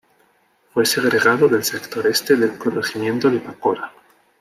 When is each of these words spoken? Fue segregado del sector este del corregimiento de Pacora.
Fue 0.73 0.83
segregado 0.87 1.47
del 1.47 1.63
sector 1.63 2.07
este 2.07 2.35
del 2.35 2.57
corregimiento 2.57 3.29
de 3.29 3.37
Pacora. 3.37 3.93